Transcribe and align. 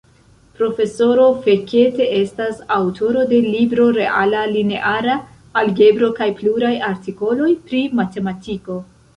Profesoro 0.59 1.25
Fekete 1.43 2.07
estas 2.19 2.63
aŭtoro 2.79 3.27
de 3.33 3.41
libro 3.49 3.87
Reala 3.99 4.41
Lineara 4.55 5.19
Algebro 5.63 6.13
kaj 6.21 6.31
pluraj 6.41 6.75
artikoloj 6.93 7.55
pri 7.69 7.85
matematiko. 8.03 8.85